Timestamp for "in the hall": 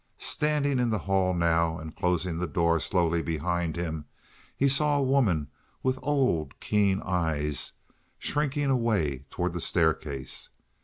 0.79-1.31